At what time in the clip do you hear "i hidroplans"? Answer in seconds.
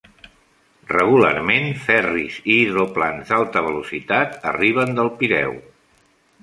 2.55-3.31